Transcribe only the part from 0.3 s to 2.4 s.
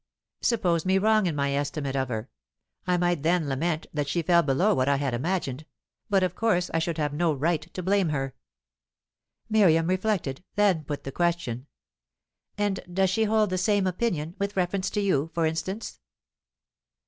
Suppose me wrong in my estimate of her.